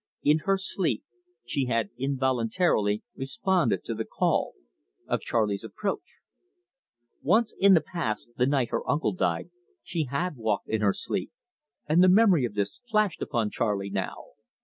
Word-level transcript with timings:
In 0.23 0.39
her 0.49 0.57
sleep 0.57 1.03
she 1.45 1.65
had 1.65 1.91
involuntarily 1.95 3.03
responded 3.15 3.83
to 3.83 3.93
the 3.93 4.03
call 4.03 4.53
of 5.05 5.21
Charley's 5.21 5.63
approach. 5.63 6.21
Once, 7.21 7.53
in 7.59 7.75
the 7.75 7.81
past, 7.85 8.31
the 8.35 8.47
night 8.47 8.71
her 8.71 8.81
uncle 8.89 9.13
died, 9.13 9.51
she 9.83 10.05
had 10.05 10.37
walked 10.37 10.67
in 10.69 10.81
her 10.81 10.91
sleep, 10.93 11.29
and 11.85 12.01
the 12.03 12.09
memory 12.09 12.45
of 12.45 12.55
this 12.55 12.81
flashed 12.89 13.21
upon 13.21 13.51
Charley 13.51 13.91
now. 13.91 14.29